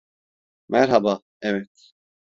[0.69, 1.93] Merhaba, evet.